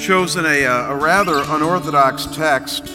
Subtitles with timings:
[0.00, 2.88] Chosen a, uh, a rather unorthodox text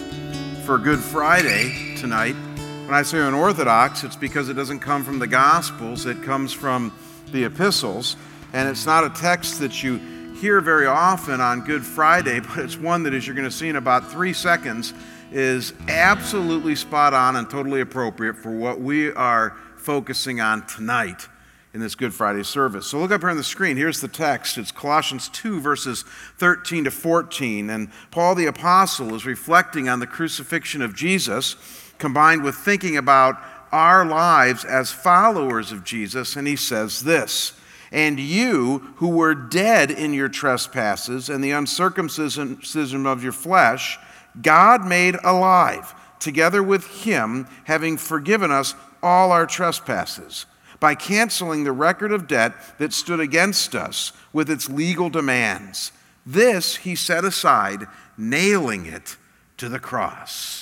[0.66, 2.34] for Good Friday tonight.
[2.34, 6.92] When I say unorthodox, it's because it doesn't come from the Gospels, it comes from
[7.32, 8.16] the epistles.
[8.54, 9.98] And it's not a text that you
[10.42, 13.70] hear very often on Good Friday, but it's one that, as you're going to see
[13.70, 14.92] in about three seconds,
[15.32, 21.28] is absolutely spot on and totally appropriate for what we are focusing on tonight
[21.76, 22.88] in this Good Friday service.
[22.88, 23.76] So look up here on the screen.
[23.76, 24.58] Here's the text.
[24.58, 26.04] It's Colossians 2, verses
[26.38, 27.70] 13 to 14.
[27.70, 31.58] And Paul the Apostle is reflecting on the crucifixion of Jesus,
[31.98, 33.36] combined with thinking about
[33.74, 36.38] our lives as followers of Jesus.
[36.38, 37.52] And he says this
[37.92, 44.00] And you who were dead in your trespasses and the uncircumcision of your flesh,
[44.42, 50.46] God made alive, together with him, having forgiven us all our trespasses
[50.80, 55.92] by canceling the record of debt that stood against us with its legal demands.
[56.26, 57.88] This he set aside,
[58.18, 59.18] nailing it
[59.58, 60.55] to the cross.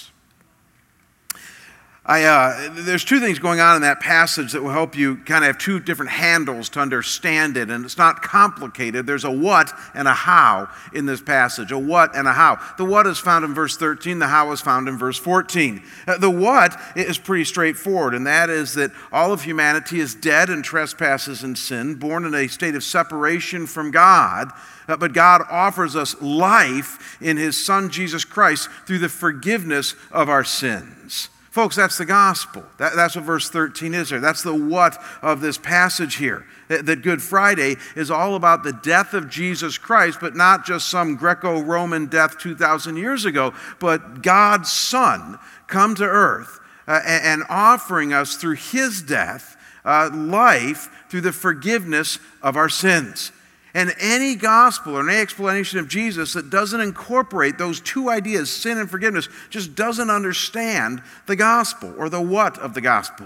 [2.05, 5.45] I, uh, there's two things going on in that passage that will help you kind
[5.45, 7.69] of have two different handles to understand it.
[7.69, 9.05] And it's not complicated.
[9.05, 11.71] There's a what and a how in this passage.
[11.71, 12.59] A what and a how.
[12.77, 15.81] The what is found in verse 13, the how is found in verse 14.
[16.05, 20.49] Uh, the what is pretty straightforward, and that is that all of humanity is dead
[20.49, 24.51] in trespasses and sin, born in a state of separation from God.
[24.89, 30.27] Uh, but God offers us life in His Son Jesus Christ through the forgiveness of
[30.27, 31.29] our sins.
[31.53, 32.63] Folks, that's the gospel.
[32.79, 34.19] That, that's what verse 13 is there.
[34.19, 36.47] That's the what of this passage here.
[36.67, 41.16] That, Good Friday is all about the death of Jesus Christ, but not just some
[41.16, 47.44] Greco Roman death 2,000 years ago, but God's Son come to earth uh, and, and,
[47.50, 49.55] offering us through his death
[49.85, 53.31] uh, life through the forgiveness of our sins.
[53.73, 58.78] And any gospel or any explanation of Jesus that doesn't incorporate those two ideas, sin
[58.78, 63.25] and forgiveness, just doesn't understand the gospel or the what of the gospel.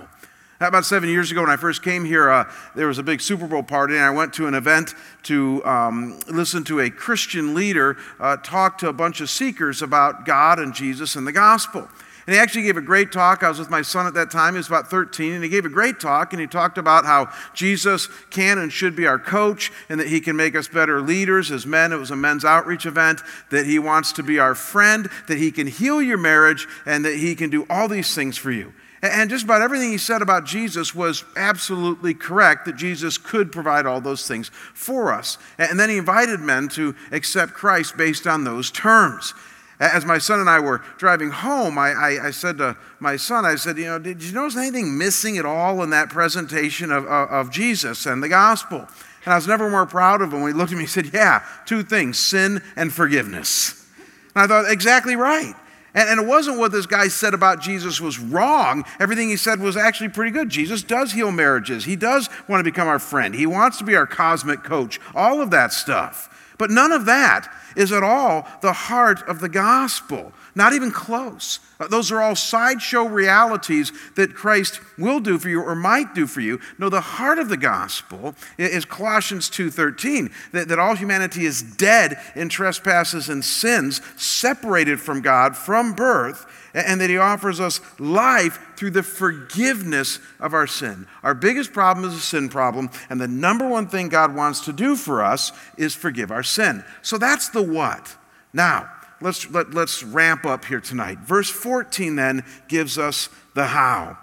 [0.60, 3.46] About seven years ago, when I first came here, uh, there was a big Super
[3.46, 7.98] Bowl party, and I went to an event to um, listen to a Christian leader
[8.20, 11.88] uh, talk to a bunch of seekers about God and Jesus and the gospel.
[12.28, 13.42] And he actually gave a great talk.
[13.42, 14.54] I was with my son at that time.
[14.54, 15.34] He was about 13.
[15.34, 16.34] And he gave a great talk.
[16.34, 20.20] And he talked about how Jesus can and should be our coach and that he
[20.20, 21.94] can make us better leaders as men.
[21.94, 23.22] It was a men's outreach event.
[23.50, 27.16] That he wants to be our friend, that he can heal your marriage, and that
[27.16, 28.74] he can do all these things for you.
[29.02, 33.86] And just about everything he said about Jesus was absolutely correct, that Jesus could provide
[33.86, 35.38] all those things for us.
[35.58, 39.34] And then he invited men to accept Christ based on those terms.
[39.80, 43.46] As my son and I were driving home, I, I, I, said to my son,
[43.46, 47.06] I said, you know, did you notice anything missing at all in that presentation of,
[47.06, 48.88] of, of Jesus and the gospel?
[49.24, 51.14] And I was never more proud of him when he looked at me and said,
[51.14, 53.86] yeah, two things, sin and forgiveness.
[54.34, 55.54] And I thought, exactly right.
[55.94, 58.84] And, and, it wasn't what this guy said about Jesus was wrong.
[59.00, 60.50] Everything he said was actually pretty good.
[60.50, 61.86] Jesus does heal marriages.
[61.86, 63.36] He does want to become our friend.
[63.36, 65.00] He wants to be our cosmic coach.
[65.14, 66.34] All of that stuff.
[66.58, 71.60] But none of that is at all the heart of the gospel, not even close.
[71.80, 76.28] Uh, those are all sideshow realities that Christ will do for you or might do
[76.28, 76.60] for you.
[76.78, 82.20] No, the heart of the gospel is Colossians 2:13, that, that all humanity is dead
[82.36, 88.60] in trespasses and sins, separated from God from birth and that He offers us life
[88.76, 91.08] through the forgiveness of our sin.
[91.24, 94.74] Our biggest problem is a sin problem, and the number one thing God wants to
[94.74, 96.84] do for us is forgive our sin.
[97.02, 98.16] So that's the what.
[98.54, 98.90] Now,
[99.22, 101.20] let's, let, let's ramp up here tonight.
[101.20, 104.18] Verse 14 then gives us the how.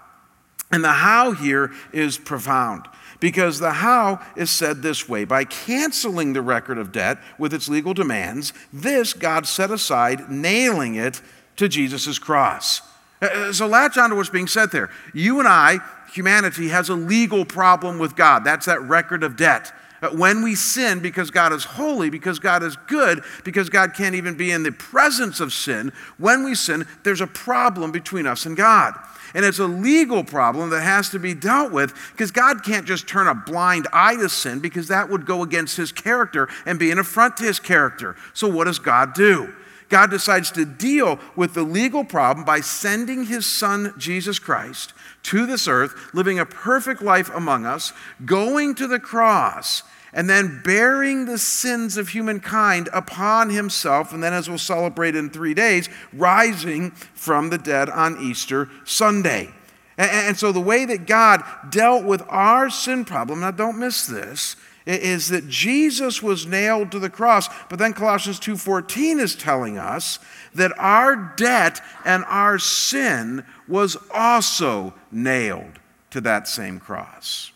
[0.71, 2.87] And the how here is profound
[3.21, 7.69] because the how is said this way by canceling the record of debt with its
[7.69, 11.23] legal demands, this God set aside, nailing it
[11.57, 12.83] to Jesus' cross.
[13.23, 14.91] Uh, uh, so latch on to what's being said there.
[15.15, 15.79] You and I,
[16.13, 18.45] humanity, has a legal problem with God.
[18.45, 19.73] That's that record of debt.
[20.05, 24.15] Uh, when we sin because God is holy, because God is good, because God can't
[24.15, 28.45] even be in the presence of sin, when we sin, there's a problem between us
[28.45, 28.93] and God.
[29.33, 33.09] And it's a legal problem that has to be dealt with because God can't just
[33.09, 36.91] turn a blind eye to sin because that would go against his character and be
[36.91, 38.15] an affront to his character.
[38.35, 39.53] So, what does God do?
[39.89, 44.93] God decides to deal with the legal problem by sending his son, Jesus Christ,
[45.25, 47.93] to this earth, living a perfect life among us,
[48.25, 49.83] going to the cross,
[50.13, 55.29] and then bearing the sins of humankind upon himself, and then, as we'll celebrate in
[55.29, 59.53] three days, rising from the dead on Easter Sunday.
[59.97, 64.57] And, so, the way that God dealt with our sin problem, now don't miss this,
[64.87, 70.19] is that Jesus was nailed to the cross, but then Colossians 2:14 is telling us
[70.55, 75.79] that our debt and our sin was also nailed
[76.11, 77.51] to that same cross.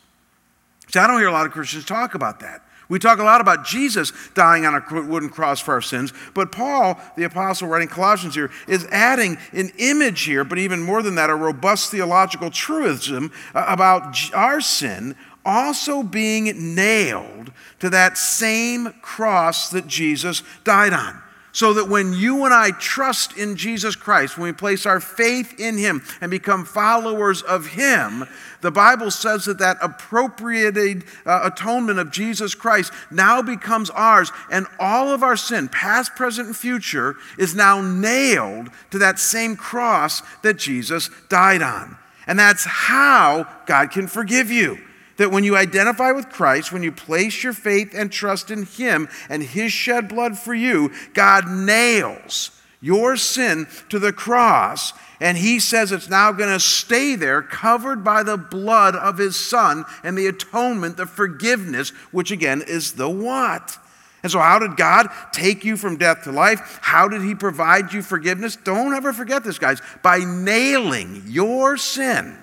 [0.90, 2.62] See, I don't hear a lot of Christians talk about that.
[2.88, 6.50] We talk a lot about Jesus dying on a wooden cross for our sins, but
[6.50, 11.16] Paul, the apostle writing Colossians here, is adding an image here, but even more than
[11.16, 15.14] that, a robust theological truism uh, about our sin
[15.48, 17.50] also being nailed
[17.80, 21.22] to that same cross that Jesus died on.
[21.52, 25.58] So that when you and I trust in Jesus Christ, when we place our faith
[25.58, 28.26] in Him and become followers of Him,
[28.60, 34.66] the Bible says that that appropriated uh, atonement of Jesus Christ now becomes ours, and
[34.78, 40.22] all of our sin, past, present, and future, is now nailed to that same cross
[40.42, 41.96] that Jesus died on.
[42.26, 44.78] And that's how God can forgive you
[45.18, 49.08] that when you identify with Christ, when you place your faith and trust in Him
[49.28, 52.50] and His shed blood for you, God nails
[52.80, 54.92] your sin to the cross.
[55.20, 59.36] And He says it's now going to stay there, covered by the blood of His
[59.36, 63.76] Son and the atonement, the forgiveness, which again is the what?
[64.22, 66.80] And so, how did God take you from death to life?
[66.82, 68.56] How did He provide you forgiveness?
[68.56, 69.80] Don't ever forget this, guys.
[70.02, 72.36] By nailing your sin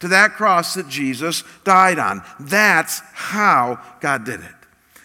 [0.00, 2.22] to that cross that Jesus died on.
[2.40, 4.54] That's how God did it.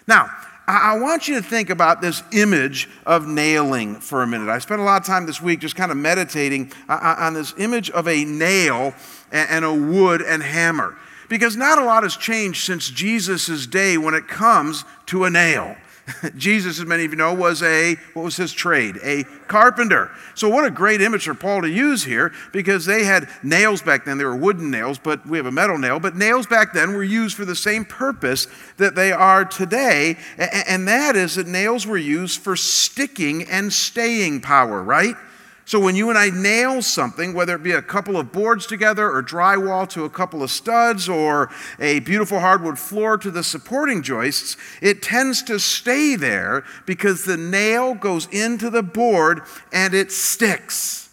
[0.07, 0.29] Now,
[0.65, 4.47] I want you to think about this image of nailing for a minute.
[4.47, 7.33] I spent a lot of time this week just kind of meditating uh, uh, on
[7.33, 8.93] this image of a nail
[9.31, 10.95] and a wood and hammer.
[11.27, 15.75] Because not a lot has changed since Jesus' day when it comes to a nail.
[16.37, 18.97] Jesus, as many of you know, was a, what was his trade?
[19.03, 20.11] A carpenter.
[20.35, 24.05] So, what a great image for Paul to use here because they had nails back
[24.05, 24.17] then.
[24.17, 25.99] They were wooden nails, but we have a metal nail.
[25.99, 28.47] But nails back then were used for the same purpose
[28.77, 34.41] that they are today, and that is that nails were used for sticking and staying
[34.41, 35.15] power, right?
[35.65, 39.09] So when you and I nail something, whether it be a couple of boards together
[39.09, 41.49] or drywall to a couple of studs or
[41.79, 47.37] a beautiful hardwood floor to the supporting joists, it tends to stay there because the
[47.37, 51.09] nail goes into the board and it sticks.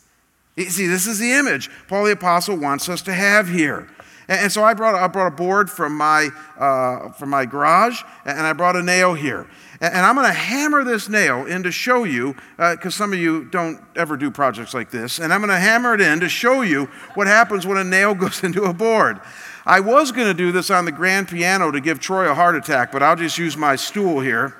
[0.56, 3.88] You see, this is the image Paul the Apostle wants us to have here.
[4.28, 8.40] And so I brought, I brought a board from my, uh, from my garage and
[8.40, 9.46] I brought a nail here.
[9.80, 13.18] And I'm going to hammer this nail in to show you, because uh, some of
[13.18, 16.28] you don't ever do projects like this, and I'm going to hammer it in to
[16.28, 16.84] show you
[17.14, 19.20] what happens when a nail goes into a board.
[19.64, 22.56] I was going to do this on the grand piano to give Troy a heart
[22.56, 24.54] attack, but I'll just use my stool here.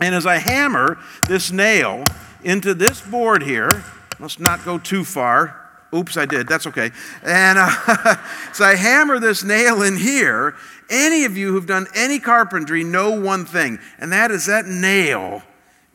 [0.00, 2.04] And as I hammer this nail
[2.42, 3.84] into this board here,
[4.18, 5.67] must not go too far.
[5.94, 6.48] Oops, I did.
[6.48, 6.90] That's okay.
[7.22, 8.16] And uh,
[8.52, 10.54] so I hammer this nail in here,
[10.90, 15.42] any of you who've done any carpentry know one thing, and that is that nail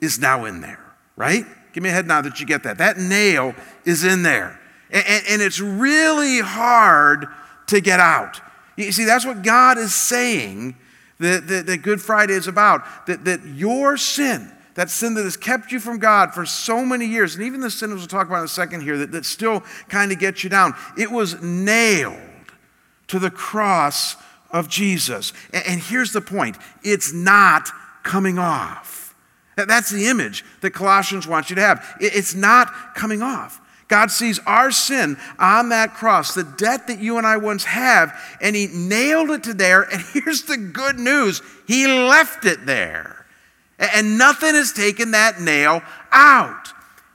[0.01, 0.83] is now in there,
[1.15, 1.45] right?
[1.73, 2.77] Give me a head nod that you get that.
[2.79, 3.55] That nail
[3.85, 4.59] is in there.
[4.91, 7.27] And, and, and it's really hard
[7.67, 8.41] to get out.
[8.75, 10.75] You see, that's what God is saying
[11.19, 13.07] that, that, that Good Friday is about.
[13.07, 17.05] That, that your sin, that sin that has kept you from God for so many
[17.05, 19.61] years, and even the sin we'll talk about in a second here that, that still
[19.89, 22.17] kind of gets you down, it was nailed
[23.07, 24.15] to the cross
[24.51, 25.33] of Jesus.
[25.51, 27.69] And here's the point it's not
[28.03, 29.15] coming off.
[29.55, 31.95] That's the image that Colossians wants you to have.
[31.99, 33.59] It's not coming off.
[33.87, 38.19] God sees our sin on that cross, the debt that you and I once have,
[38.41, 39.83] and He nailed it to there.
[39.83, 43.22] And here's the good news He left it there.
[43.93, 46.73] And nothing has taken that nail out.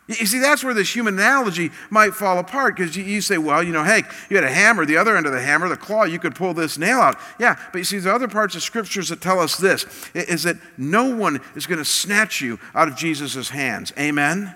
[0.09, 3.73] You see, that's where this human analogy might fall apart because you, say, well, you
[3.73, 6.19] know, hey, you had a hammer, the other end of the hammer, the claw, you
[6.19, 7.19] could pull this nail out.
[7.39, 9.85] Yeah, but you see, the other parts of scriptures that tell us this
[10.15, 13.93] is that no one is going to snatch you out of Jesus' hands.
[13.99, 14.55] Amen?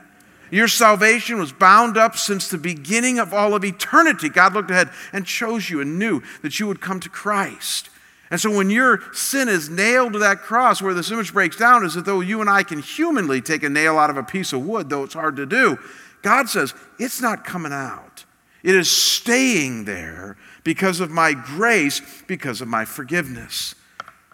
[0.51, 4.31] Your salvation was bound up since the beginning of all of eternity.
[4.31, 7.91] God looked ahead and chose you and knew that you would come to Christ.
[8.33, 11.85] And so when your sin is nailed to that cross, where this image breaks down
[11.85, 14.55] is that though you and I can humanly take a nail out of a piece
[14.55, 15.77] of wood, though it's hard to do,
[16.23, 18.25] God says, it's not coming out.
[18.63, 23.75] It is staying there because of my grace, because of my forgiveness.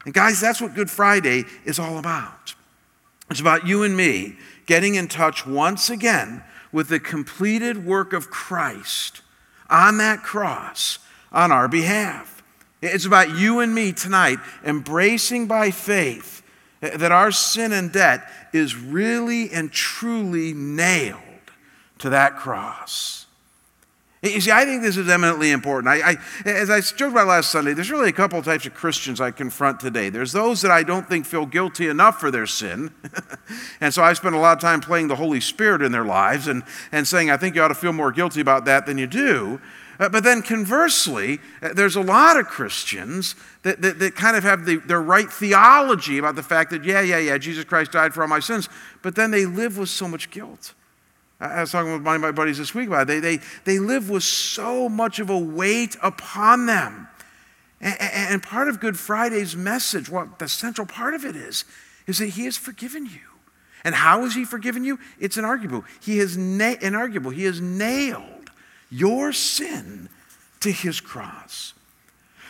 [0.05, 2.55] And guys, that's what Good Friday is all about.
[3.33, 4.37] It's about you and me
[4.67, 9.23] getting in touch once again with the completed work of Christ
[9.69, 11.01] on that cross
[11.33, 12.38] on our behalf.
[12.81, 16.43] It's about you and me tonight embracing by faith
[16.81, 21.23] that our sin and debt is really and truly nailed
[21.99, 23.27] to that cross.
[24.21, 25.89] You see, I think this is eminently important.
[25.89, 29.21] I, I, as I joked about last Sunday, there's really a couple types of Christians
[29.21, 30.09] I confront today.
[30.09, 32.93] There's those that I don't think feel guilty enough for their sin.
[33.81, 36.49] and so I spend a lot of time playing the Holy Spirit in their lives
[36.49, 39.07] and, and saying, I think you ought to feel more guilty about that than you
[39.07, 39.61] do.
[39.99, 44.45] Uh, but then conversely, uh, there's a lot of Christians that, that, that kind of
[44.45, 48.15] have the, their right theology about the fact that, yeah, yeah, yeah, Jesus Christ died
[48.15, 48.69] for all my sins,
[49.03, 50.75] but then they live with so much guilt.
[51.41, 53.07] I was talking with one of my buddies this week about it.
[53.07, 57.09] They, they, they live with so much of a weight upon them.
[57.81, 61.65] And, and part of Good Friday's message, what the central part of it is,
[62.07, 63.21] is that He has forgiven you.
[63.85, 64.99] And how has He forgiven you?
[65.21, 65.85] It's inarguable.
[66.01, 67.33] He has na- inarguable.
[67.33, 68.38] He has nailed
[68.91, 70.09] your sin
[70.61, 71.75] to His cross.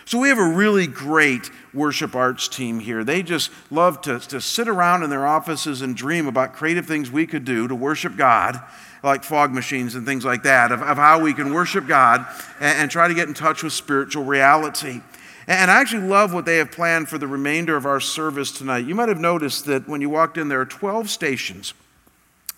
[0.09, 3.05] So we have a really great worship arts team here.
[3.05, 7.11] They just love to, to sit around in their offices and dream about creative things
[7.11, 8.59] we could do to worship God,
[9.03, 12.27] like fog machines and things like that, of, of how we can worship God
[12.59, 15.03] and, and try to get in touch with spiritual reality.
[15.47, 18.87] And I actually love what they have planned for the remainder of our service tonight.
[18.87, 21.75] You might have noticed that when you walked in, there are 12 stations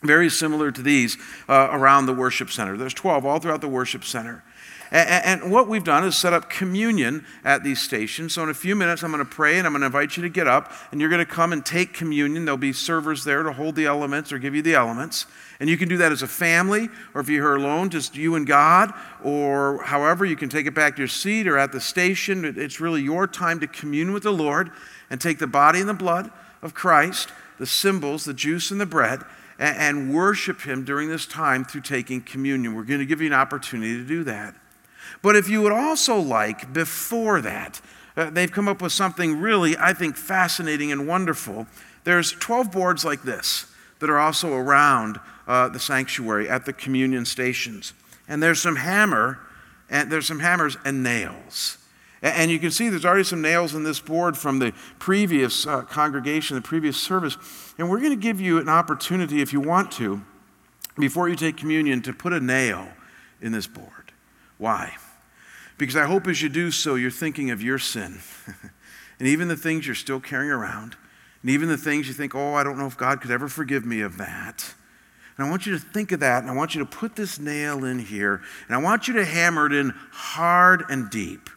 [0.02, 2.76] very similar to these uh, around the worship center.
[2.76, 4.42] There's 12 all throughout the worship center.
[4.90, 8.34] And, and what we've done is set up communion at these stations.
[8.34, 10.22] So in a few minutes, I'm going to pray and I'm going to invite you
[10.22, 12.44] to get up and you're going to come and take communion.
[12.44, 15.26] There'll be servers there to hold the elements or give you the elements.
[15.60, 18.46] And you can do that as a family, or if you're alone, just you and
[18.46, 22.44] God, or however, you can take it back to your seat or at the station.
[22.56, 24.70] It's really your time to commune with the Lord
[25.10, 26.30] and take the body and the blood
[26.62, 27.28] of Christ,
[27.58, 29.22] the symbols, the juice and the bread,
[29.60, 32.74] and worship Him during this time through taking communion.
[32.74, 34.54] We're going to give you an opportunity to do that.
[35.22, 37.80] But if you would also like, before that,
[38.16, 41.66] uh, they've come up with something really, I think, fascinating and wonderful.
[42.04, 43.66] There's 12 boards like this
[43.98, 47.92] that are also around uh, the sanctuary at the communion stations.
[48.28, 49.40] And there's some hammer,
[49.90, 51.76] and there's some hammers and nails.
[52.22, 55.82] And you can see there's already some nails in this board from the previous uh,
[55.82, 57.36] congregation, the previous service.
[57.78, 60.20] And we're going to give you an opportunity, if you want to,
[60.98, 62.88] before you take communion, to put a nail
[63.40, 64.12] in this board.
[64.58, 64.96] Why?
[65.78, 68.18] Because I hope as you do so, you're thinking of your sin.
[69.18, 70.96] and even the things you're still carrying around,
[71.40, 73.86] and even the things you think, oh, I don't know if God could ever forgive
[73.86, 74.74] me of that.
[75.38, 77.38] And I want you to think of that, and I want you to put this
[77.38, 81.48] nail in here, and I want you to hammer it in hard and deep.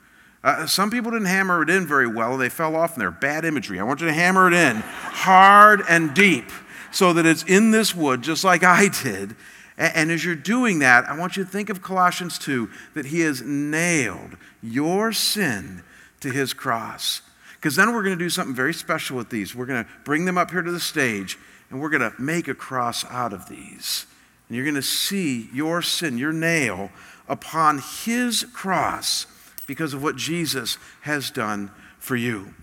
[0.44, 3.12] Uh, some people didn't hammer it in very well, and they fell off in their
[3.12, 3.80] bad imagery.
[3.80, 6.52] I want you to hammer it in hard and deep
[6.92, 9.36] so that it's in this wood, just like I did,
[9.78, 13.22] and as you're doing that, I want you to think of Colossians 2 that he
[13.22, 15.84] has nailed your sin
[16.20, 17.22] to his cross.
[17.56, 19.56] Because then we're going to do something very special with these.
[19.56, 22.48] We're going to bring them up here to the stage and we're going to make
[22.48, 24.06] a cross out of these.
[24.48, 26.92] And you're going to see your sin, your nail,
[27.28, 29.26] upon his cross
[29.64, 32.54] because of what Jesus has done for you.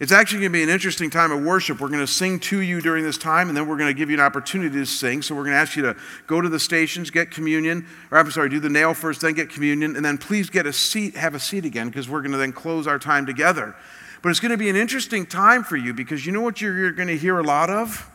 [0.00, 1.80] It's actually going to be an interesting time of worship.
[1.80, 4.10] We're going to sing to you during this time, and then we're going to give
[4.10, 5.22] you an opportunity to sing.
[5.22, 5.96] So we're going to ask you to
[6.26, 9.50] go to the stations, get communion, or I'm sorry, do the nail first, then get
[9.50, 12.38] communion, and then please get a seat, have a seat again, because we're going to
[12.38, 13.76] then close our time together.
[14.20, 16.76] But it's going to be an interesting time for you because you know what you're,
[16.76, 18.10] you're going to hear a lot of?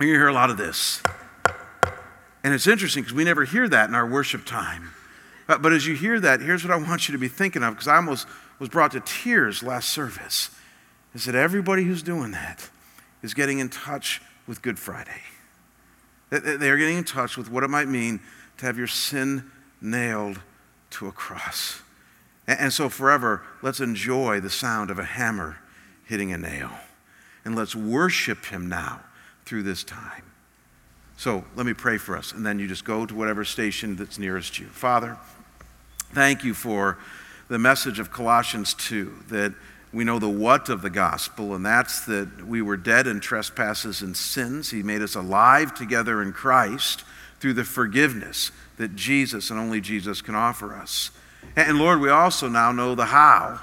[0.00, 1.02] You're going to hear a lot of this.
[2.42, 4.93] And it's interesting because we never hear that in our worship time.
[5.46, 7.74] But, but as you hear that, here's what I want you to be thinking of
[7.74, 8.26] because I almost
[8.58, 10.50] was brought to tears last service
[11.14, 12.68] is that everybody who's doing that
[13.22, 15.22] is getting in touch with Good Friday.
[16.30, 18.20] They're getting in touch with what it might mean
[18.58, 20.40] to have your sin nailed
[20.90, 21.82] to a cross.
[22.46, 25.58] And so, forever, let's enjoy the sound of a hammer
[26.04, 26.70] hitting a nail.
[27.44, 29.00] And let's worship Him now
[29.44, 30.33] through this time.
[31.16, 34.18] So, let me pray for us, and then you just go to whatever station that's
[34.18, 34.66] nearest you.
[34.66, 35.16] Father,
[36.12, 36.98] thank you for
[37.48, 39.54] the message of Colossians 2 that
[39.92, 44.02] we know the what of the gospel, and that's that we were dead in trespasses
[44.02, 44.70] and sins.
[44.70, 47.04] He made us alive together in Christ
[47.38, 51.12] through the forgiveness that Jesus and only Jesus can offer us.
[51.54, 53.60] And Lord, we also now know the how.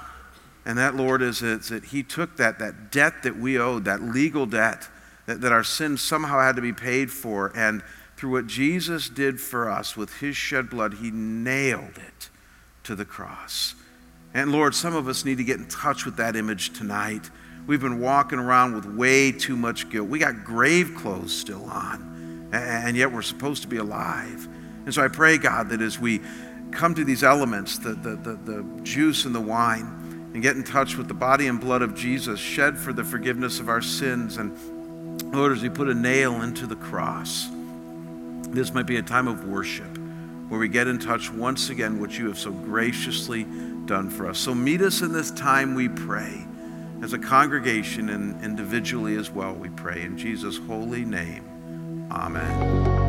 [0.64, 4.46] And that, Lord, is that He took that, that debt that we owed, that legal
[4.46, 4.88] debt,
[5.26, 7.52] that, that our sins somehow had to be paid for.
[7.54, 7.82] And
[8.16, 12.30] through what Jesus did for us with His shed blood, He nailed it
[12.84, 13.74] to the cross.
[14.34, 17.30] And Lord, some of us need to get in touch with that image tonight.
[17.66, 20.08] We've been walking around with way too much guilt.
[20.08, 24.48] We got grave clothes still on, and yet we're supposed to be alive.
[24.84, 26.20] And so I pray, God, that as we
[26.72, 30.64] come to these elements, the, the, the, the juice and the wine, and get in
[30.64, 34.38] touch with the body and blood of Jesus shed for the forgiveness of our sins,
[34.38, 34.56] and
[35.32, 37.48] Lord, as we put a nail into the cross,
[38.48, 39.98] this might be a time of worship
[40.48, 43.44] where we get in touch once again, what you have so graciously
[43.86, 44.38] done for us.
[44.38, 46.46] So meet us in this time, we pray.
[47.02, 50.02] As a congregation and individually as well, we pray.
[50.02, 53.01] In Jesus' holy name, amen.